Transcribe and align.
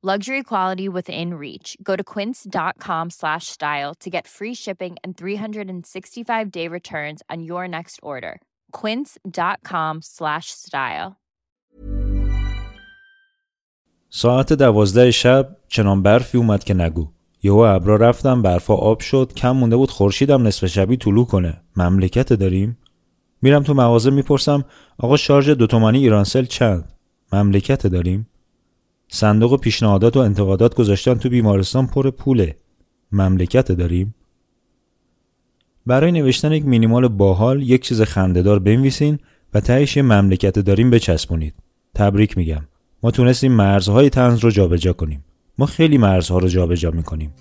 Luxury 0.00 0.44
quality 0.44 0.88
within 0.88 1.34
reach. 1.34 1.76
Go 1.82 1.96
to 1.96 2.04
quince.com 2.04 3.10
slash 3.10 3.46
style 3.46 3.94
to 3.98 4.08
get 4.08 4.28
free 4.28 4.54
shipping 4.54 4.94
and 5.02 5.16
365 5.16 6.52
day 6.52 6.68
returns 6.68 7.20
on 7.28 7.42
your 7.42 7.66
next 7.66 7.98
order. 8.02 8.40
Quince.com 8.70 10.00
slash 10.02 10.46
style. 10.50 11.16
ساعت 14.10 14.52
دوازده 14.52 15.10
شب 15.10 15.56
چنان 15.68 16.02
برفی 16.02 16.38
اومد 16.38 16.64
که 16.64 16.74
نگو. 16.74 17.08
یهو 17.42 17.58
ابرا 17.58 17.96
رفتم 17.96 18.42
برفا 18.42 18.74
آب 18.74 19.00
شد 19.00 19.32
کم 19.36 19.50
مونده 19.50 19.76
بود 19.76 19.90
خورشیدم 19.90 20.46
نصف 20.46 20.66
شبی 20.66 20.96
طلوع 20.96 21.26
کنه. 21.26 21.60
مملکت 21.76 22.32
داریم؟ 22.32 22.78
میرم 23.42 23.62
تو 23.62 23.74
مغازه 23.74 24.10
می‌پرسم 24.10 24.64
آقا 24.98 25.16
شارژ 25.16 25.50
دو 25.50 25.66
تومانی 25.66 25.98
ایرانسل 25.98 26.44
چند؟ 26.44 26.92
مملکت 27.32 27.86
داریم؟ 27.86 28.28
صندوق 29.08 29.60
پیشنهادات 29.60 30.16
و 30.16 30.20
انتقادات 30.20 30.74
گذاشتن 30.74 31.14
تو 31.14 31.28
بیمارستان 31.28 31.86
پر 31.86 32.10
پوله. 32.10 32.56
مملکت 33.12 33.72
داریم. 33.72 34.14
برای 35.86 36.12
نوشتن 36.12 36.52
یک 36.52 36.64
مینیمال 36.64 37.08
باحال 37.08 37.62
یک 37.62 37.82
چیز 37.82 38.02
خندهدار 38.02 38.58
بنویسین 38.58 39.18
و 39.54 39.60
تهش 39.60 39.96
یه 39.96 40.02
مملکت 40.02 40.58
داریم 40.58 40.90
بچسبونید. 40.90 41.54
تبریک 41.94 42.38
میگم. 42.38 42.62
ما 43.02 43.10
تونستیم 43.10 43.52
مرزهای 43.52 44.10
تنز 44.10 44.38
رو 44.38 44.50
جابجا 44.50 44.92
کنیم. 44.92 45.24
ما 45.58 45.66
خیلی 45.66 45.98
مرزها 45.98 46.38
رو 46.38 46.48
جابجا 46.48 46.90
می‌کنیم. 46.90 47.32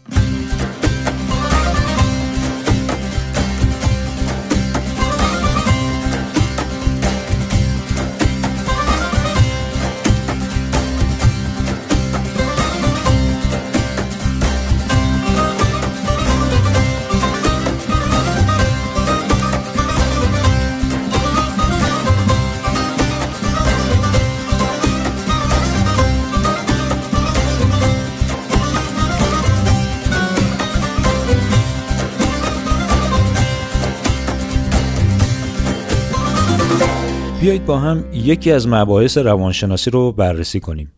بیایید 37.48 37.66
با 37.66 37.78
هم 37.78 38.04
یکی 38.14 38.52
از 38.52 38.68
مباحث 38.68 39.18
روانشناسی 39.18 39.90
رو 39.90 40.12
بررسی 40.12 40.60
کنیم. 40.60 40.92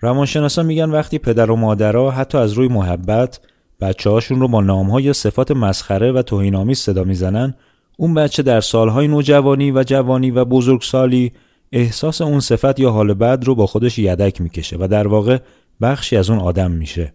روانشناسا 0.00 0.62
میگن 0.62 0.90
وقتی 0.90 1.18
پدر 1.18 1.50
و 1.50 1.56
مادرها 1.56 2.10
حتی 2.10 2.38
از 2.38 2.52
روی 2.52 2.68
محبت 2.68 3.40
بچه 3.80 4.10
هاشون 4.10 4.40
رو 4.40 4.48
با 4.48 4.60
نامها 4.60 5.00
یا 5.00 5.12
صفات 5.12 5.50
مسخره 5.50 6.12
و 6.12 6.22
توهینآمیز 6.22 6.78
صدا 6.78 7.04
می‌زنن 7.04 7.54
اون 7.96 8.14
بچه 8.14 8.42
در 8.42 8.60
سالهای 8.60 9.08
نوجوانی 9.08 9.70
و 9.70 9.82
جوانی 9.82 10.30
و 10.30 10.44
بزرگسالی 10.44 11.32
احساس 11.72 12.20
اون 12.20 12.40
صفت 12.40 12.80
یا 12.80 12.90
حال 12.90 13.14
بد 13.14 13.44
رو 13.44 13.54
با 13.54 13.66
خودش 13.66 13.98
یدک 13.98 14.40
می‌کشه 14.40 14.76
و 14.80 14.88
در 14.90 15.08
واقع 15.08 15.38
بخشی 15.80 16.16
از 16.16 16.30
اون 16.30 16.38
آدم 16.38 16.70
میشه 16.70 17.12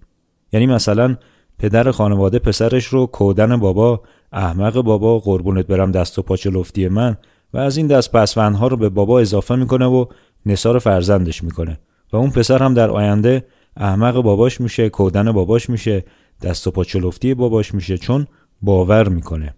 یعنی 0.53 0.65
مثلا 0.65 1.17
پدر 1.59 1.91
خانواده 1.91 2.39
پسرش 2.39 2.85
رو 2.85 3.05
کودن 3.05 3.57
بابا 3.57 4.01
احمق 4.31 4.81
بابا 4.81 5.19
قربونت 5.19 5.67
برم 5.67 5.91
دست 5.91 6.19
و 6.19 6.21
پاچه 6.21 6.49
لفتی 6.49 6.87
من 6.87 7.17
و 7.53 7.57
از 7.57 7.77
این 7.77 7.87
دست 7.87 8.11
پسوندها 8.11 8.67
رو 8.67 8.77
به 8.77 8.89
بابا 8.89 9.19
اضافه 9.19 9.55
می‌کنه 9.55 9.85
و 9.85 10.05
نثار 10.45 10.79
فرزندش 10.79 11.43
می‌کنه. 11.43 11.79
و 12.13 12.17
اون 12.17 12.29
پسر 12.29 12.63
هم 12.63 12.73
در 12.73 12.89
آینده 12.89 13.45
احمق 13.77 14.21
باباش 14.21 14.61
میشه 14.61 14.89
کودن 14.89 15.31
باباش 15.31 15.69
میشه 15.69 16.03
دست 16.41 16.67
و 16.67 16.71
پا 16.71 16.83
چلفتی 16.83 17.33
باباش 17.33 17.73
میشه 17.73 17.97
چون 17.97 18.27
باور 18.61 19.09
می‌کنه. 19.09 19.53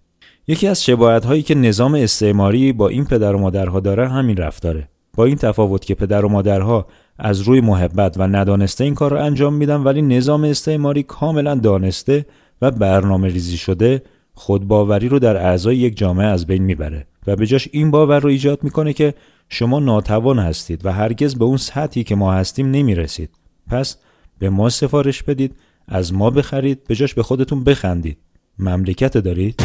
یکی 0.47 0.67
از 0.67 0.85
شباهت 0.85 1.25
هایی 1.25 1.41
که 1.41 1.55
نظام 1.55 1.95
استعماری 1.95 2.73
با 2.73 2.87
این 2.87 3.05
پدر 3.05 3.35
و 3.35 3.39
مادرها 3.39 3.79
داره 3.79 4.09
همین 4.09 4.37
رفتاره. 4.37 4.89
با 5.13 5.25
این 5.25 5.35
تفاوت 5.35 5.85
که 5.85 5.95
پدر 5.95 6.25
و 6.25 6.29
مادرها 6.29 6.87
از 7.19 7.41
روی 7.41 7.61
محبت 7.61 8.17
و 8.17 8.27
ندانسته 8.27 8.83
این 8.83 8.95
کار 8.95 9.11
رو 9.11 9.23
انجام 9.23 9.53
میدن 9.53 9.83
ولی 9.83 10.01
نظام 10.01 10.43
استعماری 10.43 11.03
کاملا 11.03 11.55
دانسته 11.55 12.25
و 12.61 12.71
برنامه 12.71 13.27
ریزی 13.27 13.57
شده 13.57 14.01
خودباوری 14.33 15.09
رو 15.09 15.19
در 15.19 15.37
اعضای 15.37 15.77
یک 15.77 15.97
جامعه 15.97 16.25
از 16.25 16.47
بین 16.47 16.63
می‌بره. 16.63 17.07
و 17.27 17.35
به 17.35 17.47
جاش 17.47 17.69
این 17.71 17.91
باور 17.91 18.19
رو 18.19 18.29
ایجاد 18.29 18.63
می‌کنه 18.63 18.93
که 18.93 19.13
شما 19.49 19.79
ناتوان 19.79 20.39
هستید 20.39 20.85
و 20.85 20.91
هرگز 20.91 21.35
به 21.35 21.45
اون 21.45 21.57
سطحی 21.57 22.03
که 22.03 22.15
ما 22.15 22.33
هستیم 22.33 22.71
نمی‌رسید 22.71 23.29
پس 23.67 23.97
به 24.39 24.49
ما 24.49 24.69
سفارش 24.69 25.23
بدید 25.23 25.55
از 25.87 26.13
ما 26.13 26.29
بخرید 26.29 26.83
به 26.87 26.95
جاش 26.95 27.13
به 27.13 27.23
خودتون 27.23 27.63
بخندید 27.63 28.17
مملکت 28.59 29.17
دارید؟ 29.17 29.61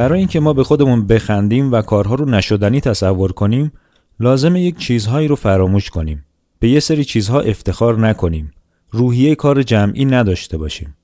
برای 0.00 0.18
اینکه 0.18 0.40
ما 0.40 0.52
به 0.52 0.64
خودمون 0.64 1.06
بخندیم 1.06 1.72
و 1.72 1.82
کارها 1.82 2.14
رو 2.14 2.24
نشدنی 2.24 2.80
تصور 2.80 3.32
کنیم 3.32 3.72
لازمه 4.20 4.60
یک 4.60 4.78
چیزهایی 4.78 5.28
رو 5.28 5.36
فراموش 5.36 5.90
کنیم. 5.90 6.24
به 6.58 6.68
یه 6.68 6.80
سری 6.80 7.04
چیزها 7.04 7.40
افتخار 7.40 7.98
نکنیم. 7.98 8.50
روحیه 8.90 9.34
کار 9.34 9.62
جمعی 9.62 10.04
نداشته 10.04 10.58
باشیم. 10.58 10.96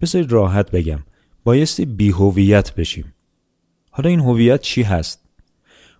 بذارید 0.00 0.32
راحت 0.32 0.70
بگم. 0.70 0.98
بایستی 1.44 1.84
بیهویت 1.84 2.74
بشیم. 2.74 3.14
حالا 3.90 4.10
این 4.10 4.20
هویت 4.20 4.60
چی 4.60 4.82
هست؟ 4.82 5.20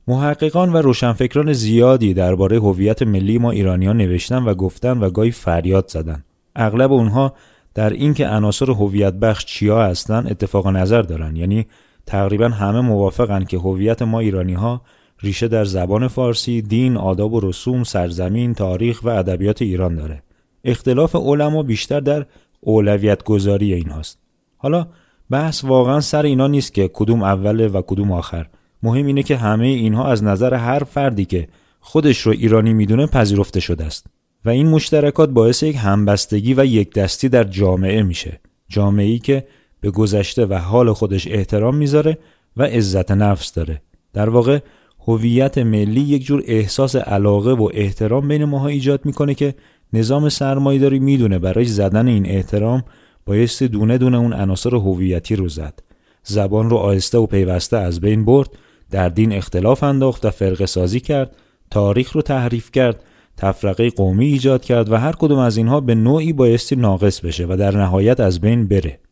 محققان 0.08 0.72
و 0.72 0.76
روشنفکران 0.76 1.52
زیادی 1.52 2.14
درباره 2.14 2.56
هویت 2.56 3.02
ملی 3.02 3.38
ما 3.38 3.50
ایرانیان 3.50 3.96
نوشتن 3.96 4.42
و 4.42 4.54
گفتن 4.54 4.98
و 4.98 5.10
گاهی 5.10 5.31
فریاد 5.31 5.88
زدن. 5.88 6.25
اغلب 6.56 6.92
اونها 6.92 7.34
در 7.75 7.90
اینکه 7.90 8.26
عناصر 8.26 8.70
هویت 8.70 9.14
بخش 9.14 9.44
چیا 9.44 9.82
هستن 9.82 10.26
اتفاق 10.31 10.69
نظر 10.69 11.02
دارن. 11.02 11.36
یعنی 11.36 11.66
تقریبا 12.06 12.49
همه 12.49 12.81
موافقن 12.81 13.45
که 13.45 13.59
هویت 13.59 14.03
ما 14.03 14.21
ایرانی 14.21 14.55
ها 14.55 14.83
ریشه 15.21 15.49
در 15.49 15.65
زبان 15.65 16.09
فارسی، 16.09 16.62
دین، 16.62 16.97
آداب 16.97 17.33
و 17.33 17.41
رسوم، 17.41 17.85
سرزمین، 17.85 18.55
تاریخ 18.55 19.01
و 19.03 19.09
ادبیات 19.09 19.62
ایران 19.62 19.97
داره. 19.97 20.23
اختلاف 20.65 21.17
علما 21.17 21.62
بیشتر 21.62 22.01
در 22.01 22.27
اولویت 22.61 23.25
گذاری 23.25 23.75
این 23.75 23.91
هاست. 23.91 24.19
حالا 24.56 24.87
بحث 25.31 25.65
واقعا 25.65 26.01
سر 26.01 26.23
اینا 26.23 26.47
نیست 26.47 26.75
که 26.75 26.91
کدوم 26.93 27.23
اوله 27.23 27.69
و 27.69 27.83
کدوم 27.87 28.12
آخر 28.12 28.47
مهم 28.83 29.06
اینه 29.06 29.23
که 29.23 29.37
همه 29.37 29.67
اینها 29.67 30.06
از 30.09 30.25
نظر 30.25 30.55
هر 30.55 30.79
فردی 30.79 31.25
که 31.25 31.49
خودش 31.81 32.19
رو 32.19 32.33
ایرانی 32.33 32.73
می‌دونه 32.73 33.06
پذیرفته 33.06 33.61
شده 33.61 33.85
است 33.85 34.06
و 34.45 34.51
این 34.51 34.69
مشترکات 34.69 35.31
باعث 35.31 35.62
یک 35.62 35.77
همبستگی 35.79 36.55
و 36.55 36.65
یک 36.65 36.95
دستی 36.95 37.29
در 37.29 37.45
جامعه 37.45 38.03
میشه 38.03 38.41
جامعه 38.69 39.06
ای 39.06 39.19
که 39.19 39.45
به 39.84 39.90
گذشته 39.90 40.46
و 40.46 40.54
حال 40.54 40.92
خودش 40.92 41.28
احترام 41.28 41.76
می‌ذاره 41.76 42.19
و 42.56 42.62
عزت 42.62 43.10
نفس 43.10 43.52
داره. 43.52 43.82
در 44.12 44.31
واقع 44.31 44.58
هویت 45.06 45.58
ملی 45.58 46.00
یک 46.00 46.25
جور 46.25 46.42
احساس 46.46 46.96
علاقه 46.96 47.52
و 47.52 47.69
احترام 47.75 48.28
بین 48.28 48.44
ماها 48.44 48.69
ایجاد 48.69 49.06
می‌کنه 49.06 49.34
که 49.34 49.54
نظام 49.92 50.28
سرمایه‌داری 50.28 50.98
می‌دونه 50.98 51.38
برای 51.38 51.64
زدن 51.64 52.08
این 52.08 52.26
احترام 52.26 52.82
بایستی 53.26 53.69
دونه 53.69 53.98
دونه 53.98 54.19
اون 54.19 54.32
عناصر 54.32 54.75
هویتی 54.75 55.36
رو 55.36 55.48
زد. 55.48 55.78
زبان 56.22 56.70
رو 56.70 56.76
آهسته 56.76 57.19
و 57.19 57.26
پیوسته 57.26 57.76
از 57.76 58.00
بین 58.00 58.25
برد 58.25 58.48
در 58.90 59.08
دین 59.08 59.32
اختلاف 59.32 59.82
انداخت 59.82 60.25
و 60.25 60.31
فرق 60.31 60.64
سازی 60.64 61.00
کرد 61.00 61.36
تاریخ 61.70 62.12
رو 62.12 62.22
تحریف 62.22 62.70
کرد 62.72 63.02
تفرقه 63.36 63.90
قومی 63.90 64.26
ایجاد 64.26 64.64
کرد 64.64 64.92
و 64.92 64.96
هر 64.96 65.12
کدوم 65.12 65.38
از 65.38 65.56
اینها 65.56 65.81
به 65.81 65.94
نوعی 65.94 66.32
بایستی 66.32 66.76
ناقص 66.76 67.20
بشه 67.20 67.46
و 67.48 67.56
در 67.56 67.76
نهایت 67.76 68.20
از 68.20 68.40
بین 68.40 68.69
بره. 68.69 69.04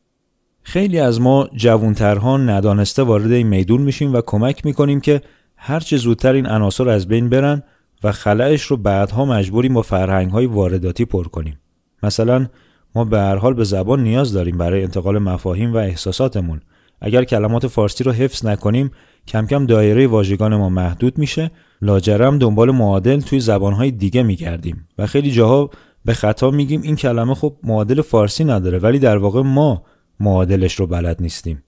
خیلی 0.63 0.99
از 0.99 1.21
ما 1.21 1.49
جوانترها 1.57 2.37
ندانسته 2.37 3.03
وارد 3.03 3.33
این 3.33 3.47
میدون 3.47 3.81
میشیم 3.81 4.13
و 4.13 4.21
کمک 4.27 4.67
می‌کنیم 4.67 5.01
که 5.01 5.21
هرچه 5.57 5.97
زودتر 5.97 6.33
این 6.33 6.47
عناصر 6.47 6.89
از 6.89 7.09
بین 7.09 7.29
برن 7.29 7.63
و 8.05 8.13
خلعش 8.13 8.63
رو 8.63 8.77
بعدها 8.77 9.25
مجبوریم 9.25 9.75
با 9.75 9.83
فرهنگ 9.83 10.31
های 10.31 10.47
وارداتی 10.47 11.05
پر 11.05 11.25
کنیم. 11.25 11.59
مثلا 12.03 12.47
ما 12.95 13.05
به 13.05 13.19
هر 13.19 13.37
حال 13.37 13.55
به 13.55 13.65
زبان 13.65 14.03
نیاز 14.03 14.33
داریم 14.33 14.59
برای 14.59 14.83
انتقال 14.83 15.19
مفاهیم 15.19 15.73
و 15.73 15.77
احساساتمون. 15.77 16.61
اگر 17.01 17.25
کلمات 17.25 17.67
فارسی 17.67 18.05
رو 18.05 18.13
حفظ 18.13 18.47
نکنیم 18.47 18.91
کم 19.29 19.47
کم 19.47 19.67
دایره 19.67 20.07
واژگان 20.07 20.57
ما 20.57 20.69
محدود 20.69 21.19
میشه. 21.19 21.51
لاجرم 21.83 22.39
دنبال 22.39 22.71
معادل 22.71 23.21
توی 23.21 23.41
زبانهای 23.41 23.91
دیگه 23.91 24.23
میگردیم 24.23 24.89
و 24.99 25.07
خیلی 25.07 25.31
جاها 25.31 25.71
به 26.05 26.15
خطا 26.15 26.51
میگیم 26.51 26.83
این 26.83 26.97
کلمه 26.97 27.35
خب 27.35 27.57
معادل 27.63 28.03
فارسی 28.03 28.45
نداره 28.45 28.79
ولی 28.79 28.99
در 28.99 29.17
واقع 29.17 29.43
ما 29.43 29.83
معادلش 30.23 30.75
رو 30.75 30.87
بلد 30.87 31.23
نیستیم. 31.23 31.63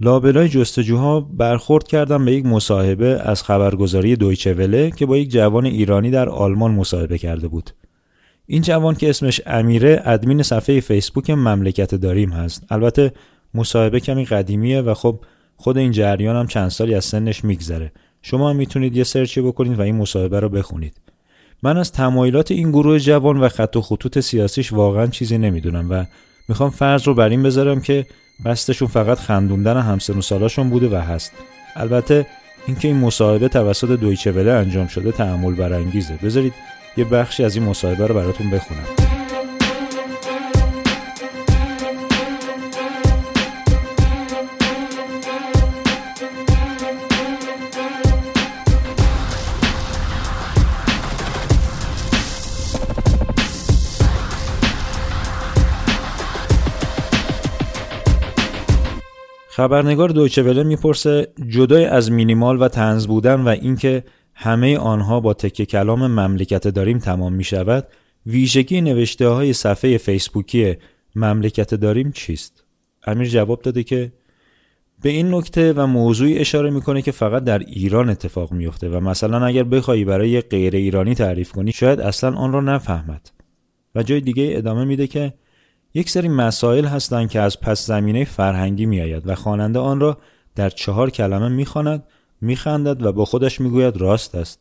لابلای 0.00 0.48
جستجوها 0.48 1.20
برخورد 1.20 1.86
کردم 1.86 2.24
به 2.24 2.32
یک 2.32 2.46
مصاحبه 2.46 3.06
از 3.06 3.42
خبرگزاری 3.42 4.16
دویچه 4.16 4.54
وله 4.54 4.90
که 4.90 5.06
با 5.06 5.16
یک 5.16 5.30
جوان 5.30 5.66
ایرانی 5.66 6.10
در 6.10 6.28
آلمان 6.28 6.70
مصاحبه 6.70 7.18
کرده 7.18 7.48
بود. 7.48 7.70
این 8.46 8.62
جوان 8.62 8.94
که 8.94 9.10
اسمش 9.10 9.40
امیره 9.46 10.02
ادمین 10.04 10.42
صفحه 10.42 10.80
فیسبوک 10.80 11.30
مملکت 11.30 11.94
داریم 11.94 12.30
هست. 12.30 12.64
البته 12.70 13.12
مصاحبه 13.54 14.00
کمی 14.00 14.24
قدیمیه 14.24 14.80
و 14.80 14.94
خب 14.94 15.20
خود 15.56 15.78
این 15.78 15.92
جریان 15.92 16.36
هم 16.36 16.46
چند 16.46 16.68
سالی 16.68 16.94
از 16.94 17.04
سنش 17.04 17.44
میگذره. 17.44 17.92
شما 18.22 18.50
هم 18.50 18.56
می‌تونید 18.56 18.96
یه 18.96 19.04
سرچی 19.04 19.40
بکنید 19.40 19.78
و 19.78 19.82
این 19.82 19.96
مصاحبه 19.96 20.40
رو 20.40 20.48
بخونید. 20.48 21.00
من 21.62 21.76
از 21.76 21.92
تمایلات 21.92 22.50
این 22.50 22.70
گروه 22.70 22.98
جوان 22.98 23.36
و 23.36 23.48
خط 23.48 23.76
و 23.76 23.80
خطوط 23.80 24.18
سیاسیش 24.18 24.72
واقعا 24.72 25.06
چیزی 25.06 25.38
نمی‌دونم 25.38 25.90
و 25.90 26.04
می‌خوام 26.48 26.70
فرض 26.70 27.06
رو 27.06 27.14
بر 27.14 27.28
این 27.28 27.42
بذارم 27.42 27.80
که 27.80 28.06
بستشون 28.44 28.88
فقط 28.88 29.18
خندوندن 29.18 29.80
همسن 29.80 30.18
و 30.18 30.22
سالاشون 30.22 30.70
بوده 30.70 30.88
و 30.88 31.00
هست. 31.00 31.32
البته 31.76 32.26
اینکه 32.66 32.88
این 32.88 32.96
مصاحبه 32.96 33.48
توسط 33.48 33.88
دویچه 33.88 34.32
وله 34.32 34.52
انجام 34.52 34.86
شده 34.86 35.12
تحمل 35.12 35.54
برانگیزه. 35.54 36.18
بذارید 36.22 36.54
یه 36.96 37.04
بخشی 37.04 37.44
از 37.44 37.56
این 37.56 37.64
مصاحبه 37.64 38.06
رو 38.06 38.14
براتون 38.14 38.50
بخونم. 38.50 39.23
خبرنگار 59.56 60.08
دویچه 60.08 60.42
وله 60.42 60.62
می‌پرسه 60.62 61.28
جدای 61.48 61.84
از 61.84 62.12
مینیمال 62.12 62.62
و 62.62 62.68
تنز 62.68 63.06
بودن 63.06 63.40
و 63.40 63.48
اینکه 63.48 64.04
همه 64.34 64.78
آنها 64.78 65.20
با 65.20 65.34
تکه 65.34 65.66
کلام 65.66 66.06
مملکت 66.06 66.68
داریم 66.68 66.98
تمام 66.98 67.32
می 67.32 67.44
شود 67.44 67.86
ویژگی 68.26 68.80
نوشته 68.80 69.28
های 69.28 69.52
صفحه 69.52 69.98
فیسبوکی 69.98 70.76
مملکت 71.16 71.74
داریم 71.74 72.12
چیست؟ 72.12 72.64
امیر 73.06 73.28
جواب 73.28 73.62
داده 73.62 73.82
که 73.82 74.12
به 75.02 75.08
این 75.08 75.34
نکته 75.34 75.72
و 75.72 75.86
موضوعی 75.86 76.38
اشاره 76.38 76.70
می‌کنه 76.70 77.02
که 77.02 77.12
فقط 77.12 77.44
در 77.44 77.58
ایران 77.58 78.08
اتفاق 78.08 78.52
میفته 78.52 78.88
و 78.88 79.00
مثلا 79.00 79.46
اگر 79.46 79.64
بخوایی 79.64 80.04
برای 80.04 80.40
غیر 80.40 80.76
ایرانی 80.76 81.14
تعریف 81.14 81.52
کنی 81.52 81.72
شاید 81.72 82.00
اصلا 82.00 82.36
آن 82.36 82.52
را 82.52 82.60
نفهمد 82.60 83.30
و 83.94 84.02
جای 84.02 84.20
دیگه 84.20 84.52
ادامه 84.56 84.84
میده 84.84 85.06
که 85.06 85.32
یک 85.94 86.10
سری 86.10 86.28
مسائل 86.28 86.84
هستند 86.84 87.30
که 87.30 87.40
از 87.40 87.60
پس 87.60 87.86
زمینه 87.86 88.24
فرهنگی 88.24 88.86
میآید 88.86 89.26
و 89.26 89.34
خواننده 89.34 89.78
آن 89.78 90.00
را 90.00 90.18
در 90.54 90.70
چهار 90.70 91.10
کلمه 91.10 91.48
می‌خواند 91.48 92.04
میخندد 92.40 93.02
و 93.02 93.12
با 93.12 93.24
خودش 93.24 93.60
می‌گوید 93.60 93.96
راست 93.96 94.34
است. 94.34 94.60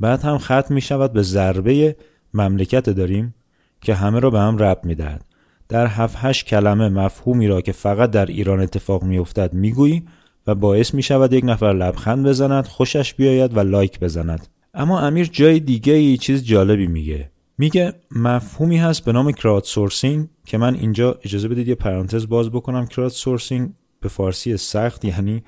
بعد 0.00 0.22
هم 0.22 0.38
ختم 0.38 0.74
می 0.74 0.80
شود 0.80 1.12
به 1.12 1.22
ضربه 1.22 1.96
مملکت 2.34 2.90
داریم 2.90 3.34
که 3.80 3.94
همه 3.94 4.20
را 4.20 4.30
به 4.30 4.38
هم 4.38 4.58
رب 4.58 4.80
می‌دهد. 4.84 5.24
در 5.68 5.86
هفت 5.86 6.16
هشت 6.18 6.46
کلمه 6.46 6.88
مفهومی 6.88 7.48
را 7.48 7.60
که 7.60 7.72
فقط 7.72 8.10
در 8.10 8.26
ایران 8.26 8.60
اتفاق 8.60 9.02
میافتد 9.02 9.54
می‌گویی 9.54 10.04
و 10.46 10.54
باعث 10.54 10.94
می 10.94 11.02
شود 11.02 11.32
یک 11.32 11.44
نفر 11.44 11.72
لبخند 11.72 12.26
بزند 12.26 12.66
خوشش 12.66 13.14
بیاید 13.14 13.56
و 13.56 13.60
لایک 13.60 14.00
بزند. 14.00 14.46
اما 14.74 15.00
امیر 15.00 15.26
جای 15.32 15.60
دیگه 15.60 15.92
ای 15.92 16.16
چیز 16.16 16.44
جالبی 16.44 16.86
میگه. 16.86 17.30
میگه 17.60 17.92
مفهومی 18.10 18.76
هست 18.76 19.04
به 19.04 19.12
نام 19.12 19.32
کرات 19.32 19.64
سورسینگ 19.64 20.28
که 20.46 20.58
من 20.58 20.74
اینجا 20.74 21.18
اجازه 21.24 21.48
بدید 21.48 21.68
یه 21.68 21.74
پرانتز 21.74 22.28
باز 22.28 22.50
بکنم. 22.50 22.86
کرات 22.86 23.12
سورسینگ 23.12 23.70
به 24.00 24.08
فارسی 24.08 24.56
سخت 24.56 25.04
یعنی 25.04 25.42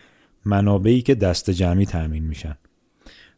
منابعی 0.44 1.02
که 1.02 1.14
دست 1.14 1.50
جمعی 1.50 1.86
تأمین 1.86 2.24
میشن. 2.24 2.56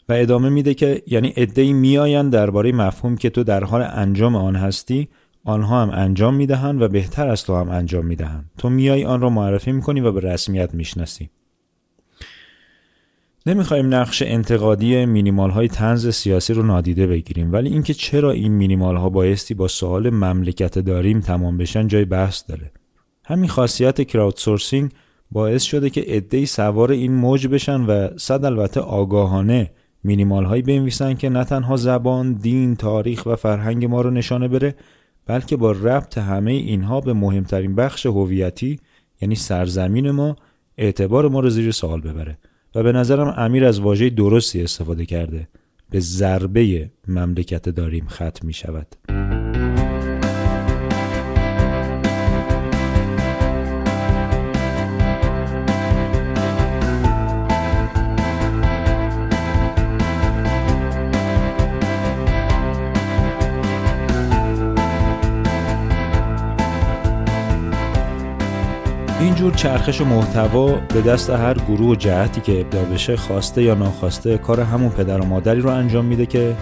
و 0.09 0.13
ادامه 0.13 0.49
میده 0.49 0.75
که 0.75 1.03
یعنی 1.07 1.29
عدهای 1.29 1.73
میآیند 1.73 2.33
درباره 2.33 2.73
مفهوم 2.73 3.17
که 3.17 3.31
تو 3.31 3.45
در 3.45 3.65
حال 3.65 3.83
انجام 3.83 4.37
آن 4.37 4.57
هستی 4.57 5.09
آنها 5.45 5.83
هم 5.83 5.91
انجام 5.91 6.35
می‌دهند 6.35 6.83
و 6.83 6.89
بهتر 6.89 7.29
از 7.29 7.45
تو 7.45 7.57
هم 7.57 7.69
انجام 7.69 8.07
می‌دهند. 8.07 8.51
تو 8.59 8.71
میای 8.71 9.05
آن 9.05 9.21
را 9.21 9.31
معرفی 9.31 9.73
می‌کنی 9.73 10.01
و 10.01 10.13
به 10.13 10.21
رسمیت 10.21 10.75
می‌شناسی. 10.75 11.31
نمی‌خوایم 13.47 13.95
نقش 13.95 14.23
انتقادی 14.27 15.05
مینیمال 15.05 15.51
های 15.51 15.69
تنز 15.69 16.09
سیاسی 16.09 16.55
رو 16.55 16.63
نادیده 16.63 17.07
بگیریم 17.07 17.53
ولی 17.53 17.71
اینکه 17.71 17.95
چرا 17.95 18.31
این 18.31 18.53
مینیمال 18.53 18.97
ها 18.97 19.09
بایستی 19.09 19.55
با 19.55 19.69
سوال 19.69 20.11
مملکت 20.11 20.79
داریم 20.79 21.21
تمام 21.21 21.57
بشن 21.57 21.87
جای 21.87 22.05
بحث 22.05 22.43
داره. 22.49 22.73
همین 23.25 23.49
خاصیت 23.49 24.03
کراودسورسینگ 24.03 24.91
باعث 25.31 25.63
شده 25.63 25.91
که 25.91 26.01
عدهای 26.01 26.47
سوار 26.47 26.91
این 26.91 27.13
موج 27.15 27.47
بشن 27.47 27.81
و 27.81 28.09
صد 28.19 28.45
البته 28.45 28.81
آگاهانه 28.81 29.71
مینیمال 30.05 30.45
هایی 30.45 30.63
بنویسن 30.63 31.15
که 31.15 31.29
نه 31.29 31.45
تنها 31.45 31.77
زبان، 31.77 32.33
دین، 32.33 32.77
تاریخ 32.77 33.27
و 33.27 33.37
فرهنگ 33.37 33.85
ما 33.85 34.01
رو 34.01 34.11
نشانه 34.11 34.49
بره 34.49 34.75
بلکه 35.27 35.57
با 35.57 35.73
ربط 35.73 36.19
همه 36.19 36.53
اینها 36.53 37.01
به 37.01 37.13
مهمترین 37.13 37.75
بخش 37.75 38.07
هویتی 38.07 38.81
یعنی 39.21 39.35
سرزمین 39.35 40.11
ما 40.11 40.37
اعتبار 40.79 41.29
ما 41.29 41.41
رو 41.41 41.51
زیر 41.51 41.71
سوال 41.71 42.01
ببره. 42.01 42.39
و 42.75 42.83
به 42.83 42.93
نظرم 42.93 43.35
امیر 43.37 43.65
از 43.65 43.81
واژه 43.81 44.11
درستی 44.11 44.63
استفاده 44.63 45.07
کرده 45.07 45.49
به 45.91 46.01
ضربه 46.01 46.91
مملکت 47.09 47.69
داریم 47.69 48.07
ختم 48.09 48.47
می 48.47 48.53
شود. 48.53 48.87
اینجور 69.25 69.53
چرخش 69.55 70.01
محتوا 70.01 70.73
به 70.75 71.03
دست 71.03 71.31
هر 71.31 71.55
گروه 71.55 71.91
و 71.91 71.95
جهتی 71.95 72.41
که 72.41 72.61
ابدا 72.61 72.85
بشه 72.85 73.17
خواسته 73.17 73.63
یا 73.63 73.75
ناخواسته 73.75 74.39
کار 74.39 74.61
همون 74.61 74.91
پدر 74.91 75.21
و 75.21 75.25
مادری 75.25 75.61
رو 75.61 75.71
انجام 75.71 76.05
میده 76.05 76.27
که 76.27 76.57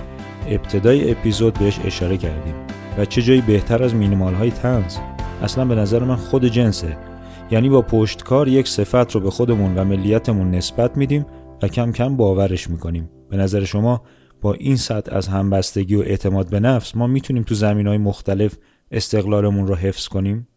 ابتدای 0.49 1.11
اپیزود 1.11 1.55
بهش 1.55 1.81
اشاره 1.85 2.17
کردیم. 2.17 2.55
و 2.99 3.05
چه 3.05 3.23
جایی 3.23 3.41
بهتر 3.41 3.83
از 3.83 3.95
مینیمال 3.95 4.35
های 4.35 4.51
تنز 4.51 4.97
اصلا 5.43 5.65
به 5.65 5.75
نظر 5.75 6.05
من 6.05 6.17
خود 6.17 6.45
جنسه. 6.45 6.97
یعنی 7.51 7.69
با 7.69 7.83
پشتکار 7.83 8.49
یک 8.49 8.69
صفت 8.69 9.13
رو 9.13 9.21
به 9.21 9.31
خودمون 9.31 9.79
و 9.79 9.85
ملیتمون 9.85 10.51
نسبت 10.51 10.97
میدیم 10.97 11.27
و 11.63 11.69
کم 11.69 11.93
کم 11.93 12.17
باورش 12.17 12.71
می‌کنیم. 12.71 13.11
به 13.31 13.37
نظر 13.37 13.65
شما 13.65 14.03
با 14.41 14.53
این 14.53 14.77
سطح 14.77 15.17
از 15.17 15.29
همبستگی 15.29 15.95
و 15.95 16.01
اعتماد 16.01 16.51
به 16.51 16.61
نفس 16.61 16.97
ما 16.97 17.07
می‌تونیم 17.07 17.43
تو 17.43 17.55
زمین 17.55 17.87
های 17.87 17.99
مختلف 17.99 18.57
استقلالمون 18.91 19.67
رو 19.67 19.75
حفظ 19.75 20.09
کنیم؟ 20.09 20.49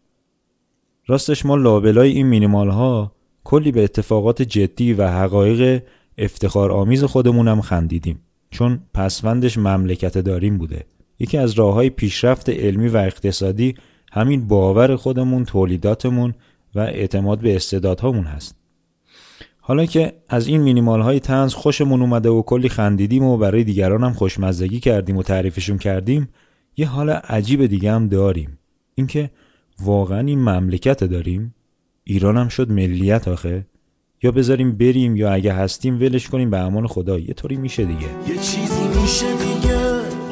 راستش 1.06 1.46
ما 1.46 1.56
لابلای 1.56 2.10
این 2.10 2.26
مینیمال 2.26 2.68
ها 2.68 3.12
کلی 3.44 3.72
به 3.72 3.84
اتفاقات 3.84 4.42
جدی 4.42 4.92
و 4.92 5.08
حقایق 5.08 5.82
افتخار 6.18 6.72
آمیز 6.72 7.04
خودمونم 7.04 7.60
خندیدیم 7.60 8.20
چون 8.50 8.80
پسوندش 8.94 9.58
مملکت 9.58 10.18
داریم 10.18 10.58
بوده. 10.58 10.84
یکی 11.18 11.38
از 11.38 11.52
راه 11.52 11.74
های 11.74 11.90
پیشرفت 11.90 12.48
علمی 12.48 12.88
و 12.88 12.96
اقتصادی 12.96 13.74
همین 14.12 14.48
باور 14.48 14.96
خودمون 14.96 15.44
تولیداتمون 15.44 16.34
و 16.74 16.80
اعتماد 16.80 17.38
به 17.38 17.56
استعدادهامون 17.56 18.24
هست. 18.24 18.56
حالا 19.60 19.86
که 19.86 20.12
از 20.28 20.46
این 20.46 20.60
مینیمال 20.60 21.00
های 21.00 21.20
تنز 21.20 21.54
خوشمون 21.54 22.00
اومده 22.00 22.28
و 22.28 22.42
کلی 22.42 22.68
خندیدیم 22.68 23.24
و 23.24 23.36
برای 23.36 23.64
دیگران 23.64 24.04
هم 24.04 24.12
خوشمزدگی 24.12 24.80
کردیم 24.80 25.16
و 25.16 25.22
تعریفشون 25.22 25.78
کردیم 25.78 26.28
یه 26.76 26.86
حال 26.86 27.10
عجیب 27.10 27.66
دیگه 27.66 27.92
هم 27.92 28.08
داریم. 28.08 28.58
اینکه 28.94 29.30
واقعا 29.82 30.20
این 30.20 30.38
مملکت 30.38 31.04
داریم؟ 31.04 31.54
ایران 32.04 32.36
هم 32.36 32.48
شد 32.48 32.70
ملیت 32.70 33.28
آخه. 33.28 33.66
یا 34.22 34.30
بذاریم 34.32 34.72
بریم 34.72 35.16
یا 35.16 35.32
اگه 35.32 35.52
هستیم 35.52 36.00
ولش 36.00 36.28
کنیم 36.28 36.50
به 36.50 36.58
امان 36.58 36.86
خدا. 36.86 37.18
یه 37.18 37.34
طوری 37.34 37.56
میشه 37.56 37.84
دیگه. 37.84 38.08
یه 38.28 38.36
چیزی 38.36 38.88
میشه 39.00 39.26
دیگه. 39.36 39.76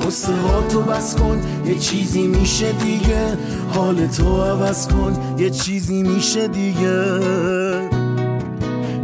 قصه 0.07 0.33
تو 0.69 0.83
بس 0.83 1.17
کن. 1.17 1.43
یه 1.67 1.79
چیزی 1.79 2.27
میشه 2.27 2.73
دیگه. 2.73 3.37
حال 3.69 4.07
تو 4.07 4.43
عوض 4.43 4.89
کن. 4.89 5.37
یه 5.39 5.51
چیزی 5.51 6.03
میشه 6.03 6.49
دیگه. 6.49 7.05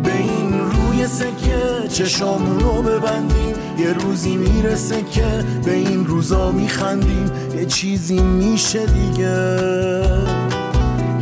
به 0.04 0.16
این 0.18 0.52
روی 0.52 1.06
سکه 1.06 1.88
چشامون 1.88 2.60
رو 2.60 2.82
ببندیم 2.82 3.49
یه 3.80 3.92
روزی 3.92 4.36
می‌رسه 4.36 5.02
که 5.02 5.44
به 5.64 5.74
این 5.74 6.06
روزا 6.06 6.52
میخندیم 6.52 7.30
یه 7.56 7.66
چیزی 7.66 8.20
میشه 8.20 8.86
دیگه 8.86 9.60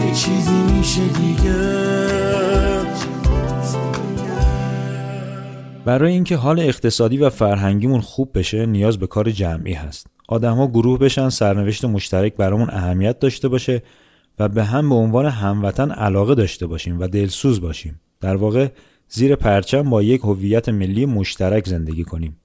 یه 0.06 0.14
چیزی 0.14 0.62
میشه 0.76 1.08
دیگه 1.08 1.88
برای 5.84 6.12
اینکه 6.12 6.36
حال 6.36 6.60
اقتصادی 6.60 7.18
و 7.18 7.30
فرهنگیمون 7.30 8.00
خوب 8.00 8.38
بشه 8.38 8.66
نیاز 8.66 8.98
به 8.98 9.06
کار 9.06 9.30
جمعی 9.30 9.72
هست. 9.72 10.06
آدمها 10.28 10.66
گروه 10.66 10.98
بشن 10.98 11.28
سرنوشت 11.28 11.84
مشترک 11.84 12.34
برامون 12.34 12.70
اهمیت 12.70 13.18
داشته 13.18 13.48
باشه 13.48 13.82
و 14.38 14.48
به 14.48 14.64
هم 14.64 14.88
به 14.88 14.94
عنوان 14.94 15.26
هموطن 15.26 15.90
علاقه 15.90 16.34
داشته 16.34 16.66
باشیم 16.66 17.00
و 17.00 17.06
دلسوز 17.06 17.60
باشیم. 17.60 18.00
در 18.20 18.36
واقع 18.36 18.68
زیر 19.08 19.36
پرچم 19.36 19.90
با 19.90 20.02
یک 20.02 20.20
هویت 20.20 20.68
ملی 20.68 21.06
مشترک 21.06 21.66
زندگی 21.68 22.04
کنیم. 22.04 22.36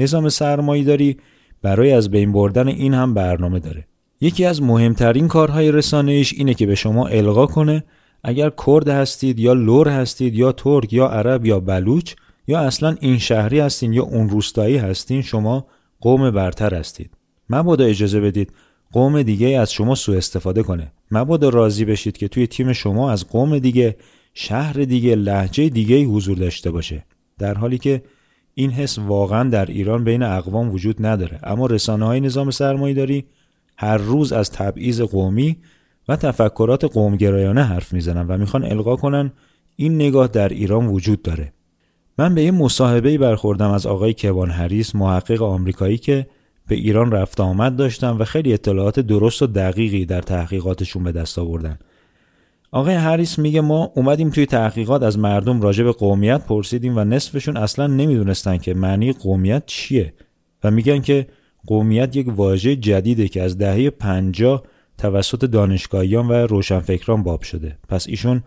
نظام 0.00 0.28
سرمایه‌داری 0.28 1.16
برای 1.62 1.92
از 1.92 2.10
بین 2.10 2.32
بردن 2.32 2.68
این 2.68 2.94
هم 2.94 3.14
برنامه 3.14 3.58
داره. 3.58 3.86
یکی 4.20 4.44
از 4.44 4.62
مهمترین 4.62 5.28
کارهای 5.28 5.72
رسانه‌ایش 5.72 6.32
اینه 6.32 6.54
که 6.54 6.66
به 6.66 6.74
شما 6.74 7.06
القا 7.06 7.46
کنه 7.46 7.84
اگر 8.24 8.50
کرد 8.66 8.88
هستید 8.88 9.38
یا 9.38 9.52
لور 9.52 9.88
هستید 9.88 10.34
یا 10.34 10.52
ترک 10.52 10.92
یا 10.92 11.06
عرب 11.06 11.46
یا 11.46 11.60
بلوچ 11.60 12.14
یا 12.46 12.60
اصلا 12.60 12.96
این 13.00 13.18
شهری 13.18 13.60
هستین 13.60 13.92
یا 13.92 14.02
اون 14.02 14.28
روستایی 14.28 14.76
هستین 14.76 15.22
شما 15.22 15.66
قوم 16.00 16.30
برتر 16.30 16.74
هستید. 16.74 17.10
مبادا 17.50 17.84
اجازه 17.84 18.20
بدید 18.20 18.52
قوم 18.92 19.22
دیگه 19.22 19.48
از 19.58 19.72
شما 19.72 19.94
سوء 19.94 20.16
استفاده 20.16 20.62
کنه. 20.62 20.92
مبادا 21.10 21.48
راضی 21.48 21.84
بشید 21.84 22.16
که 22.16 22.28
توی 22.28 22.46
تیم 22.46 22.72
شما 22.72 23.10
از 23.10 23.28
قوم 23.28 23.58
دیگه 23.58 23.96
شهر 24.34 24.72
دیگه 24.72 25.14
لحجه 25.14 25.68
دیگه 25.68 26.04
حضور 26.04 26.38
داشته 26.38 26.70
باشه. 26.70 27.04
در 27.38 27.54
حالی 27.54 27.78
که 27.78 28.02
این 28.54 28.70
حس 28.70 28.98
واقعا 28.98 29.48
در 29.48 29.64
ایران 29.64 30.04
بین 30.04 30.22
اقوام 30.22 30.70
وجود 30.70 31.06
نداره 31.06 31.40
اما 31.42 31.66
رسانه 31.66 32.06
های 32.06 32.20
نظام 32.20 32.50
سرمایه 32.50 32.94
داری 32.94 33.24
هر 33.76 33.96
روز 33.96 34.32
از 34.32 34.50
تبعیض 34.50 35.00
قومی 35.00 35.56
و 36.08 36.16
تفکرات 36.16 36.84
قومگرایانه 36.84 37.62
حرف 37.62 37.92
می‌زنن 37.92 38.26
و 38.26 38.38
می‌خوان 38.38 38.64
القا 38.64 38.96
کنن 38.96 39.32
این 39.76 39.94
نگاه 39.94 40.26
در 40.26 40.48
ایران 40.48 40.86
وجود 40.86 41.22
داره 41.22 41.52
من 42.18 42.34
به 42.34 42.42
یه 42.42 42.50
مصاحبه 42.50 43.18
برخوردم 43.18 43.70
از 43.70 43.86
آقای 43.86 44.12
کیوان 44.12 44.50
هریس 44.50 44.94
محقق 44.94 45.42
آمریکایی 45.42 45.98
که 45.98 46.26
به 46.68 46.74
ایران 46.74 47.12
رفت 47.12 47.40
آمد 47.40 47.76
داشتم 47.76 48.16
و 48.18 48.24
خیلی 48.24 48.52
اطلاعات 48.52 49.00
درست 49.00 49.42
و 49.42 49.46
دقیقی 49.46 50.04
در 50.06 50.20
تحقیقاتشون 50.22 51.04
به 51.04 51.12
دست 51.12 51.38
آوردن. 51.38 51.78
آقای 52.72 52.94
هریس 52.94 53.38
میگه 53.38 53.60
ما 53.60 53.92
اومدیم 53.94 54.30
توی 54.30 54.46
تحقیقات 54.46 55.02
از 55.02 55.18
مردم 55.18 55.60
راجع 55.60 55.84
به 55.84 55.92
قومیت 55.92 56.46
پرسیدیم 56.46 56.96
و 56.96 57.04
نصفشون 57.04 57.56
اصلا 57.56 57.86
نمی‌دونستن 57.86 58.56
که 58.56 58.74
معنی 58.74 59.12
قومیت 59.12 59.62
چیه 59.66 60.12
و 60.64 60.70
میگن 60.70 61.00
که 61.00 61.26
قومیت 61.66 62.16
یک 62.16 62.26
واژه 62.36 62.76
جدیده 62.76 63.28
که 63.28 63.42
از 63.42 63.58
دهه 63.58 63.90
50 63.90 64.62
توسط 64.98 65.44
دانشگاهیان 65.44 66.28
و 66.28 66.32
روشنفکران 66.32 67.22
باب 67.22 67.42
شده. 67.42 67.78
پس 67.88 68.06
ایشون 68.08 68.42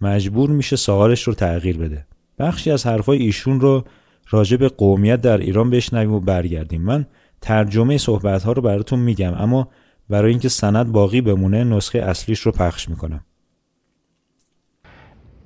مجبور 0.00 0.50
میشه 0.50 0.76
سوالش 0.76 1.22
رو 1.22 1.34
تغییر 1.34 1.78
بده. 1.78 2.06
بخشی 2.38 2.70
از 2.70 2.86
حرفای 2.86 3.18
ایشون 3.18 3.60
رو 3.60 3.84
راجع 4.30 4.56
به 4.56 4.68
قومیت 4.68 5.20
در 5.20 5.38
ایران 5.38 5.70
بشنویم 5.70 6.12
و 6.12 6.20
برگردیم 6.20 6.82
من 6.82 7.06
ترجمه 7.40 7.98
صحبت 7.98 8.42
ها 8.42 8.52
رو 8.52 8.62
براتون 8.62 8.98
میگم 8.98 9.34
اما 9.34 9.68
برای 10.08 10.30
اینکه 10.30 10.48
سند 10.48 10.92
باقی 10.92 11.20
بمونه 11.20 11.64
نسخه 11.64 11.98
اصلیش 11.98 12.40
رو 12.40 12.52
پخش 12.52 12.88
می‌کنم 12.88 13.24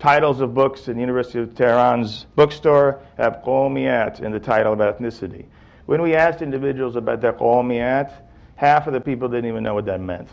Titles 0.04 0.42
of 0.42 0.52
books 0.52 0.88
in 0.88 0.96
the 0.96 1.00
University 1.00 1.38
of 1.38 1.54
Tehran's 1.54 2.26
bookstore 2.36 3.00
have 3.16 3.40
qawmiyat 3.42 4.20
in 4.20 4.32
the 4.32 4.38
title 4.38 4.74
of 4.74 4.78
ethnicity. 4.78 5.46
When 5.86 6.02
we 6.02 6.14
asked 6.14 6.42
individuals 6.42 6.96
about 6.96 7.22
their 7.22 7.32
qawmiyat, 7.32 8.12
half 8.56 8.86
of 8.86 8.92
the 8.92 9.00
people 9.00 9.30
didn't 9.30 9.48
even 9.48 9.62
know 9.62 9.72
what 9.72 9.86
that 9.86 10.02
meant. 10.02 10.28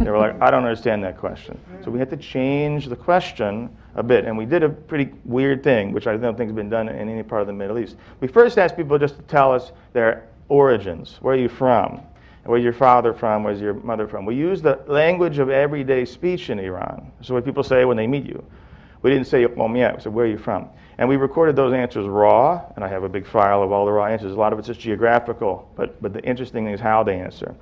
They 0.00 0.10
were 0.10 0.16
like, 0.16 0.40
I 0.40 0.50
don't 0.50 0.64
understand 0.64 1.04
that 1.04 1.18
question. 1.18 1.60
So 1.84 1.90
we 1.90 1.98
had 1.98 2.08
to 2.12 2.16
change 2.16 2.86
the 2.86 2.96
question 2.96 3.68
a 3.94 4.02
bit, 4.02 4.24
and 4.24 4.38
we 4.38 4.46
did 4.46 4.62
a 4.62 4.70
pretty 4.70 5.12
weird 5.26 5.62
thing, 5.62 5.92
which 5.92 6.06
I 6.06 6.16
don't 6.16 6.34
think 6.34 6.48
has 6.48 6.56
been 6.56 6.70
done 6.70 6.88
in 6.88 7.06
any 7.10 7.22
part 7.22 7.42
of 7.42 7.46
the 7.46 7.52
Middle 7.52 7.78
East. 7.78 7.96
We 8.20 8.28
first 8.28 8.56
asked 8.56 8.74
people 8.74 8.98
just 8.98 9.16
to 9.16 9.22
tell 9.24 9.52
us 9.52 9.72
their 9.92 10.30
origins. 10.48 11.18
Where 11.20 11.34
are 11.34 11.38
you 11.38 11.50
from? 11.50 12.00
Where's 12.44 12.64
your 12.64 12.72
father 12.72 13.12
from? 13.12 13.44
Where's 13.44 13.60
your 13.60 13.74
mother 13.74 14.08
from? 14.08 14.24
We 14.24 14.34
use 14.34 14.62
the 14.62 14.80
language 14.86 15.40
of 15.40 15.50
everyday 15.50 16.06
speech 16.06 16.48
in 16.48 16.58
Iran. 16.58 17.12
So 17.20 17.34
what 17.34 17.44
people 17.44 17.62
say 17.62 17.84
when 17.84 17.98
they 17.98 18.06
meet 18.06 18.24
you. 18.24 18.42
We 19.04 19.10
didn't 19.10 19.26
say 19.26 19.42
yet. 19.76 19.96
We 19.96 20.02
said, 20.02 20.14
where 20.14 20.24
are 20.24 20.28
you 20.28 20.38
from? 20.38 20.70
And 20.96 21.06
we 21.06 21.16
recorded 21.16 21.56
those 21.56 21.74
answers 21.74 22.06
raw, 22.06 22.62
and 22.74 22.82
I 22.82 22.88
have 22.88 23.02
a 23.04 23.08
big 23.08 23.26
file 23.26 23.62
of 23.62 23.70
all 23.70 23.84
the 23.84 23.92
raw 23.92 24.06
answers. 24.06 24.32
A 24.32 24.34
lot 24.34 24.54
of 24.54 24.58
it's 24.58 24.66
just 24.66 24.80
geographical, 24.80 25.70
but, 25.76 26.00
but 26.00 26.14
the 26.14 26.24
interesting 26.24 26.64
thing 26.64 26.72
is 26.72 26.80
how 26.80 27.02
they 27.02 27.20
answer. 27.20 27.54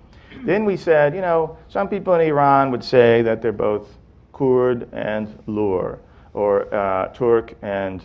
Then 0.45 0.65
we 0.65 0.77
said, 0.77 1.17
you 1.17 1.21
know, 1.21 1.59
some 1.67 1.89
people 1.89 2.15
in 2.15 2.21
Iran 2.21 2.71
would 2.71 2.85
say 2.85 3.23
that 3.23 3.43
they're 3.43 3.51
both 3.51 3.89
Kurd 4.33 4.89
and 4.93 5.37
Lur, 5.49 5.99
or 6.33 6.73
uh, 6.73 7.09
Turk 7.09 7.55
and, 7.61 8.05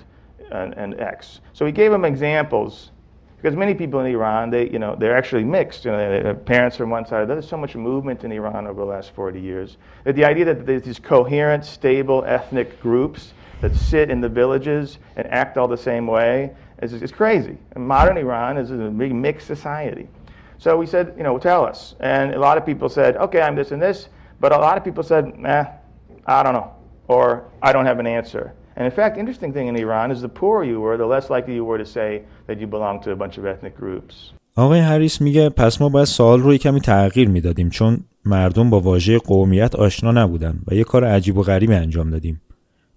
and, 0.52 0.74
and 0.74 1.00
X. 1.00 1.42
So 1.54 1.64
we 1.64 1.72
gave 1.72 1.92
them 1.92 2.06
examples 2.06 2.90
because 3.38 3.56
many 3.56 3.76
people 3.76 4.00
in 4.00 4.08
Iran, 4.08 4.50
they, 4.50 4.68
you 4.70 4.80
know, 4.80 4.96
they're 4.96 5.16
actually 5.16 5.44
mixed. 5.44 5.86
You 5.86 5.92
know, 5.92 5.98
they 5.98 6.28
have 6.28 6.44
parents 6.44 6.76
from 6.76 6.90
one 6.90 7.06
side. 7.06 7.28
There's 7.28 7.48
so 7.48 7.58
much 7.58 7.76
movement 7.76 8.24
in 8.24 8.32
Iran 8.32 8.66
over 8.66 8.82
the 8.82 8.88
last 8.88 9.12
40 9.12 9.40
years. 9.40 9.78
That 10.06 10.16
the 10.16 10.26
idea 10.26 10.46
that 10.46 10.66
there's 10.66 10.82
these 10.82 10.98
coherent, 10.98 11.64
stable 11.64 12.24
ethnic 12.26 12.82
groups 12.82 13.34
that 13.62 13.76
sit 13.76 14.10
in 14.10 14.22
the 14.22 14.30
villages 14.30 14.98
and 15.16 15.28
act 15.28 15.58
all 15.58 15.68
the 15.68 15.78
same 15.78 16.08
way 16.08 16.52
is, 16.82 16.94
is 16.94 17.12
crazy. 17.12 17.58
And 17.74 17.88
modern 17.88 18.18
Iran 18.18 18.58
is 18.58 18.72
a 18.72 18.76
big 18.76 19.14
mixed 19.14 19.46
society. 19.46 20.08
So 20.58 20.76
we 20.76 20.88
said, 20.88 21.14
you 21.16 21.24
know, 21.24 21.38
tell 21.38 21.64
us. 21.64 21.96
And 22.00 22.34
a 22.34 22.40
lot 22.40 22.58
of 22.58 22.66
people 22.66 22.90
said, 22.90 23.18
okay, 23.18 23.42
I'm 23.42 23.56
this 23.56 23.72
and 23.72 23.80
this. 23.80 24.10
But 24.40 24.52
a 24.52 24.58
lot 24.58 24.78
of 24.78 24.84
people 24.84 25.04
said, 25.04 25.38
nah, 25.38 25.68
I 26.26 26.42
don't 26.42 26.54
know. 26.54 26.74
Or 27.08 27.50
I 27.62 27.72
don't 27.72 27.86
have 27.86 28.00
an 28.00 28.08
answer. 28.08 28.54
And 28.78 28.86
in 28.86 28.94
fact, 29.00 29.14
interesting 29.18 29.52
thing 29.56 29.68
in 29.72 29.76
Iran 29.86 30.08
is 30.16 30.22
the 30.22 30.34
poorer 30.40 30.64
you 30.72 30.80
were, 30.86 30.96
the 31.04 31.12
less 31.16 31.26
likely 31.36 31.56
you 31.60 31.66
were 31.70 31.80
to 31.86 31.90
say 31.98 32.10
that 32.48 32.58
you 32.62 32.68
belong 32.76 32.96
to 33.06 33.10
a 33.12 33.18
bunch 33.22 33.36
of 33.40 33.46
ethnic 33.54 33.76
groups. 33.82 34.34
آقای 34.56 34.80
هریس 34.80 35.22
میگه 35.22 35.50
پس 35.50 35.82
ما 35.82 35.90
باید 35.90 36.06
سوال 36.06 36.40
رو 36.40 36.58
کمی 36.58 36.82
تغییر 36.82 37.30
می‌دادیم 37.30 37.70
چون 37.70 38.00
مردم 38.26 38.70
با 38.70 38.80
واژه 38.80 39.18
قومیت 39.18 39.76
آشنا 39.76 40.12
نبودن 40.12 40.60
و 40.68 40.76
یه 40.76 40.84
کار 40.84 41.06
عجیب 41.06 41.38
و 41.38 41.44
غریبی 41.44 41.74
انجام 41.74 42.10
دادیم. 42.10 42.42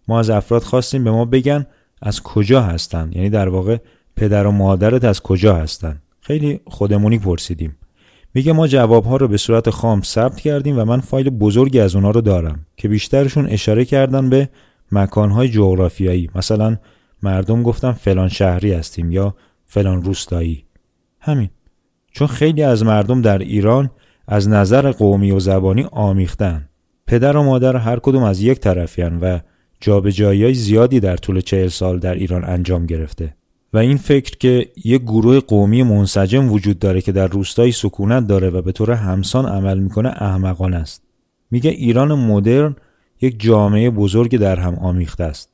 ما 0.09 0.19
از 0.19 0.31
افراد 0.31 0.63
خواستیم 0.63 1.05
به 1.05 1.11
ما 1.11 1.25
بگن 1.25 1.67
از 2.03 2.23
کجا 2.23 2.61
هستن 2.61 3.11
یعنی 3.13 3.31
در 3.31 3.49
واقع 3.49 3.77
پدر 4.17 4.47
و 4.47 4.51
مادرت 4.51 5.05
از 5.05 5.21
کجا 5.23 5.55
هستن 5.55 6.03
خیلی 6.21 6.61
خودمونی 6.67 7.19
پرسیدیم 7.19 7.77
میگه 8.35 8.53
ما 8.53 8.67
جوابها 8.67 9.17
رو 9.17 9.29
به 9.29 9.37
صورت 9.37 9.71
خام 9.71 10.03
ثبت 10.03 10.41
کردیم 10.41 10.79
و 10.79 10.85
من 10.85 11.01
فایل 11.01 11.31
بزرگی 11.31 11.81
از 11.81 11.95
اونا 11.95 12.11
رو 12.11 12.21
دارم 12.21 12.67
که 12.77 12.89
بیشترشون 12.89 13.47
اشاره 13.47 13.85
کردن 13.85 14.31
به 14.31 14.49
مکانهای 14.93 15.49
جغرافیایی. 15.49 16.31
مثلا 16.35 16.77
مردم 17.23 17.63
گفتن 17.63 17.93
فلان 17.93 18.29
شهری 18.29 18.73
هستیم 18.73 19.13
یا 19.13 19.35
فلان 19.67 20.03
روستایی. 20.03 20.65
همین. 21.21 21.49
چون 22.13 22.27
خیلی 22.27 22.63
از 22.63 22.85
مردم 22.85 23.23
در 23.23 23.39
ایران 23.39 23.91
از 24.29 24.49
نظر 24.49 24.91
قومی 24.91 25.31
و 25.31 25.41
زبانی 25.41 25.87
آمیختن 25.93 26.69
پدر 27.07 27.37
و 27.37 27.43
مادر 27.43 27.77
هر 27.77 27.99
کدوم 27.99 28.23
از 28.23 28.41
یک 28.41 28.59
طرفیان 28.61 29.19
و 29.21 29.39
جابجایی 29.81 30.55
زیادی 30.55 31.01
در 31.01 31.17
طول 31.17 31.41
چهل 31.41 31.69
سال 31.69 31.99
در 31.99 32.15
ایران 32.15 32.45
انجام 32.45 32.87
گرفته. 32.87 33.35
و 33.73 33.79
این 33.79 33.97
فکر 33.97 34.37
که 34.37 34.69
یک 34.85 35.03
گروه 35.03 35.41
قومی 35.41 35.83
منسجم 35.83 36.53
وجود 36.53 36.79
داره 36.79 37.01
که 37.01 37.13
در 37.13 37.27
روستایی 37.27 37.73
سکونت 37.73 38.27
داره 38.27 38.51
و 38.51 38.63
به 38.63 38.73
طور 38.73 38.91
همسان 38.91 39.47
عمل 39.47 39.79
می‌کنه 39.79 40.09
احمقانه 40.09 40.77
است. 40.77 41.03
میگه 41.51 41.71
ایران 41.71 42.15
مدرن 42.15 42.77
یک 43.21 43.41
جامعه 43.41 43.91
بزرگ 43.91 44.37
در 44.37 44.57
هم 44.57 44.75
آمیخته 44.75 45.25
است. 45.25 45.51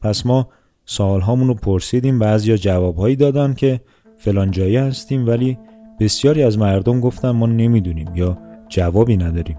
پس 0.00 0.26
ما 0.26 0.48
سالهامون 0.86 1.48
رو 1.48 1.54
پرسیدیم 1.54 2.18
بعضیا 2.18 2.56
جوابهایی 2.56 3.16
دادن 3.16 3.54
که 3.54 3.80
فلان 4.16 4.50
جایی 4.50 4.76
هستیم 4.76 5.26
ولی 5.26 5.58
بسیاری 6.00 6.42
از 6.42 6.58
مردم 6.58 7.00
گفتن 7.00 7.30
ما 7.30 7.46
نمی‌دونیم 7.46 8.08
یا 8.14 8.38
جوابی 8.68 9.16
نداریم. 9.16 9.56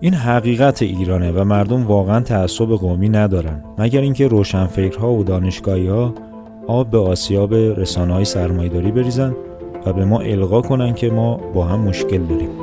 این 0.00 0.14
حقیقت 0.14 0.82
ایرانه 0.82 1.32
و 1.32 1.44
مردم 1.44 1.86
واقعا 1.86 2.20
تعصب 2.20 2.66
قومی 2.66 3.08
ندارن. 3.08 3.64
مگر 3.78 4.00
اینکه 4.00 4.28
روشنفکرها 4.28 5.12
و 5.12 5.24
دانشگاهی 5.24 5.86
ها 5.86 6.14
آب 6.66 6.90
به 6.90 6.98
آسیاب 6.98 7.54
رسانه 7.54 8.14
های 8.14 8.24
سرمایداری 8.24 8.92
بریزن 8.92 9.36
و 9.86 9.92
به 9.92 10.04
ما 10.04 10.20
القا 10.20 10.60
کنن 10.60 10.94
که 10.94 11.10
ما 11.10 11.36
با 11.36 11.64
هم 11.64 11.80
مشکل 11.80 12.22
داریم. 12.22 12.57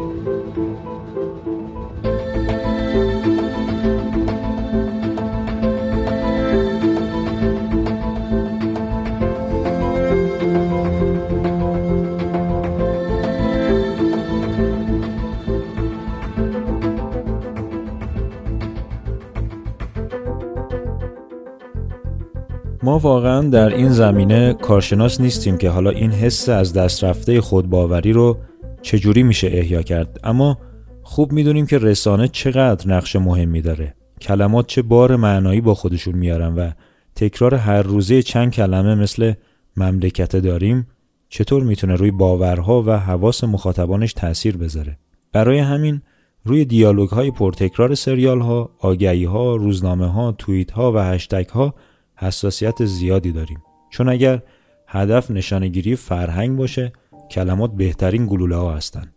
واقعا 23.05 23.41
در 23.49 23.75
این 23.75 23.89
زمینه 23.89 24.53
کارشناس 24.53 25.21
نیستیم 25.21 25.57
که 25.57 25.69
حالا 25.69 25.89
این 25.89 26.11
حس 26.11 26.49
از 26.49 26.73
دست 26.73 27.03
رفته 27.03 27.41
خودباوری 27.41 28.13
رو 28.13 28.37
چجوری 28.81 29.23
میشه 29.23 29.47
احیا 29.47 29.81
کرد. 29.81 30.19
اما 30.23 30.57
خوب 31.03 31.31
می‌دونیم 31.31 31.65
که 31.65 31.77
رسانه 31.77 32.27
چقدر 32.27 32.89
نقش 32.89 33.15
مهمی 33.15 33.61
داره. 33.61 33.95
کلمات 34.21 34.67
چه 34.67 34.81
بار 34.81 35.15
معنایی 35.15 35.61
با 35.61 35.73
خودشون 35.73 36.15
میارن 36.15 36.55
و 36.55 36.71
تکرار 37.15 37.55
هر 37.55 37.81
روزه 37.81 38.21
چند 38.21 38.51
کلمه 38.51 38.95
مثل 38.95 39.33
مملکت 39.77 40.35
داریم 40.35 40.87
چطور 41.29 41.63
می‌تونه 41.63 41.95
روی 41.95 42.11
باورها 42.11 42.83
و 42.87 42.91
حواس 42.91 43.43
مخاطبانش 43.43 44.13
تاثیر 44.13 44.57
بذاره؟ 44.57 44.97
برای 45.31 45.59
همین 45.59 46.01
روی 46.43 46.65
دیالوگ 46.65 47.09
های 47.09 47.31
پرتکرار 47.31 47.95
سریال 47.95 48.41
ها، 48.41 48.69
آگهی 48.79 49.25
ها، 49.25 49.55
روزنامه 49.55 50.07
ها، 50.07 50.31
توییت 50.31 50.71
ها 50.71 50.91
و 50.91 50.97
هشتگ 50.97 51.49
ها 51.49 51.73
حساسیت 52.17 52.85
زیادی 52.85 53.31
داریم. 53.31 53.63
چون 53.89 54.09
اگر 54.09 54.41
هدف 54.87 55.31
نشانگیری 55.31 55.95
فرهنگ 55.95 56.57
باشه 56.57 56.93
کلمات 57.31 57.71
بهترین 57.71 58.25
گلوله 58.25 58.55
ها 58.55 58.75
هستن. 58.75 59.11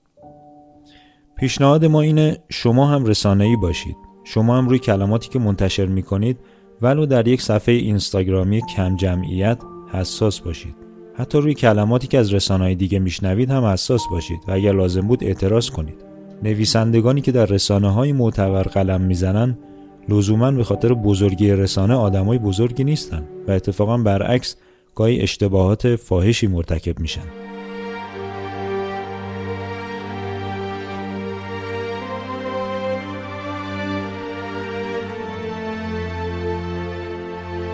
پیشنهاد 1.37 1.85
ما 1.85 2.01
اینه 2.01 2.39
شما 2.49 2.87
هم 2.87 3.05
رسانه 3.05 3.45
ای 3.45 3.57
باشید. 3.57 3.97
شما 4.25 4.59
هم 4.59 4.69
روی 4.69 4.79
کلماتی 4.79 5.29
که 5.29 5.39
منتشر 5.39 5.87
می 5.87 6.03
کنید 6.03 6.39
ولو 6.83 7.07
در 7.07 7.29
یک 7.29 7.43
صفحه 7.43 7.75
اینستاگرامی 7.75 8.63
کم 8.77 8.97
جمعیت 8.97 9.59
حساس 9.93 10.41
باشید. 10.41 10.75
حتی 11.15 11.39
روی 11.39 11.55
کلماتی 11.55 12.07
که 12.07 12.19
از 12.19 12.35
رسانه 12.35 12.75
دیگه 12.75 12.99
میشنوید 12.99 13.51
هم 13.51 13.65
حساس 13.65 14.03
باشید 14.11 14.41
و 14.49 14.53
اگر 14.53 14.73
لازم 14.73 15.07
بود 15.07 15.25
اعتراض 15.25 15.71
کنید. 15.71 16.05
نویسندگانی 16.43 17.21
که 17.21 17.33
در 17.33 17.47
رسانه 17.47 17.93
های 17.93 18.13
معتبر 18.13 18.63
قلم 18.63 19.01
می‌زنن 19.01 19.59
لزوما 20.09 20.51
به 20.51 20.65
خاطر 20.65 20.95
بزرگی 20.95 21.51
رسانه 21.51 21.95
آدمای 21.95 22.39
بزرگی 22.39 22.85
نیستن 22.85 23.25
و 23.49 23.51
اتفاقا 23.51 23.99
برعکس 23.99 24.57
گاهی 24.95 25.21
اشتباهات 25.21 25.97
فاحشی 25.97 26.47
مرتکب 26.47 27.01
میشن. 27.01 27.23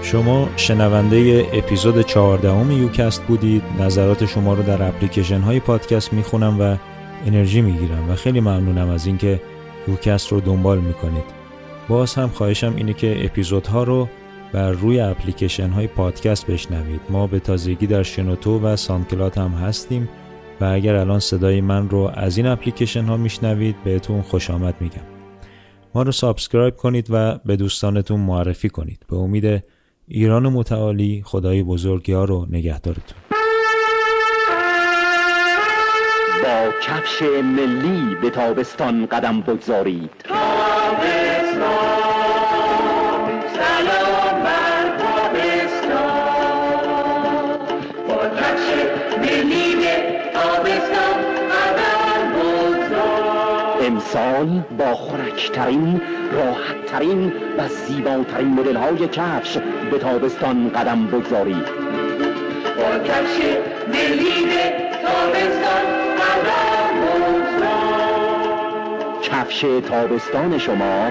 شما 0.02 0.48
شنونده 0.56 1.46
اپیزود 1.52 2.00
14 2.00 2.74
یوکست 2.74 3.22
بودید. 3.22 3.62
نظرات 3.80 4.26
شما 4.26 4.54
رو 4.54 4.62
در 4.62 4.88
اپلیکیشن 4.88 5.40
های 5.40 5.60
پادکست 5.60 6.12
می‌خونم 6.12 6.60
و 6.60 6.76
انرژی 7.26 7.60
می‌گیرم 7.60 8.10
و 8.10 8.14
خیلی 8.14 8.40
ممنونم 8.40 8.88
از 8.88 9.06
اینکه 9.06 9.40
یوکست 9.88 10.32
رو 10.32 10.40
دنبال 10.40 10.78
می‌کنید. 10.78 11.43
باز 11.88 12.14
هم 12.14 12.28
خواهشم 12.28 12.74
اینه 12.76 12.92
که 12.92 13.24
اپیزودها 13.24 13.82
رو 13.82 14.08
بر 14.52 14.70
روی 14.70 15.00
اپلیکیشن 15.00 15.68
های 15.68 15.86
پادکست 15.86 16.46
بشنوید. 16.46 17.00
ما 17.10 17.26
به 17.26 17.38
تازگی 17.38 17.86
در 17.86 18.02
شنوتو 18.02 18.60
و 18.60 18.76
ساندکلاد 18.76 19.38
هم 19.38 19.50
هستیم 19.50 20.08
و 20.60 20.64
اگر 20.64 20.94
الان 20.94 21.20
صدای 21.20 21.60
من 21.60 21.88
رو 21.88 22.10
از 22.14 22.36
این 22.36 22.46
اپلیکیشن 22.46 23.04
ها 23.04 23.16
میشنوید 23.16 23.76
بهتون 23.84 24.22
خوش 24.22 24.50
آمد 24.50 24.74
میگم. 24.80 25.02
ما 25.94 26.02
رو 26.02 26.12
subscribe 26.12 26.76
کنید 26.76 27.06
و 27.10 27.38
به 27.44 27.56
دوستانتون 27.56 28.20
معرفی 28.20 28.68
کنید. 28.68 29.06
به 29.10 29.16
امید 29.16 29.64
ایران 30.08 30.48
متعالی 30.48 31.22
خدای 31.26 31.62
بزرگ 31.62 32.12
یار 32.12 32.24
و 32.24 32.46
نگهدارتون. 32.50 33.18
با 36.42 36.70
کفش 36.82 37.22
ملی 37.42 38.14
به 38.14 38.30
تابستان 38.30 39.06
قدم 39.06 39.40
بگذارید. 39.40 40.10
امسال 53.86 54.62
با 54.78 54.94
خورکترین 54.94 56.00
راحتترین 56.32 57.32
و 57.58 57.68
زیباترین 57.68 58.48
مدل 58.48 58.76
های 58.76 59.08
کفش 59.08 59.58
به 59.90 59.98
تابستان 59.98 60.68
قدم 60.68 61.06
بگذارید. 61.06 61.66
با 62.76 62.98
کفش 62.98 63.40
تابستان 65.02 65.84
قدم 66.16 66.94
کفش 69.22 69.66
تابستان 69.88 70.58
شما 70.58 71.10